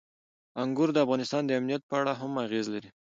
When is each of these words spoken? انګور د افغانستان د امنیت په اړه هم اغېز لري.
انګور 0.61 0.89
د 0.93 0.97
افغانستان 1.05 1.41
د 1.45 1.51
امنیت 1.59 1.81
په 1.89 1.95
اړه 2.01 2.13
هم 2.21 2.31
اغېز 2.45 2.65
لري. 2.73 2.89